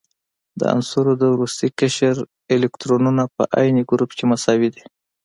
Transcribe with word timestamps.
د 0.59 0.61
عنصرونو 0.73 1.15
د 1.21 1.23
وروستي 1.33 1.67
قشر 1.79 2.15
الکترونونه 2.53 3.23
په 3.35 3.43
عین 3.57 3.77
ګروپ 3.89 4.11
کې 4.17 4.25
مساوي 4.31 4.69
دي. 4.75 4.83